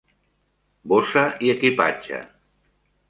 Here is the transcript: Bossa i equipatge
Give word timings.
Bossa 0.93 1.23
i 1.49 1.53
equipatge 1.55 2.23